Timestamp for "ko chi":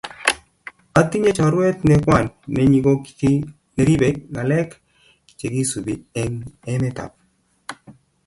2.85-3.31